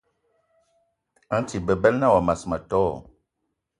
A 1.35 1.35
nti 1.41 1.55
bebela 1.65 1.97
na 1.99 2.07
wa 2.13 2.21
mas 2.27 2.41
ma 2.49 2.57
tó? 2.69 2.83